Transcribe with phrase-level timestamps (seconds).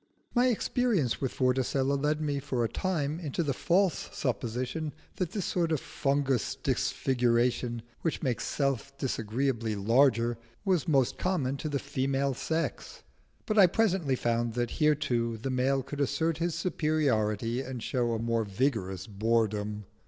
[0.33, 5.45] My experience with Vorticella led me for a time into the false supposition that this
[5.45, 12.33] sort of fungous disfiguration, which makes Self disagreeably larger, was most common to the female
[12.33, 13.03] sex;
[13.45, 18.13] but I presently found that here too the male could assert his superiority and show
[18.13, 19.85] a more vigorous boredom.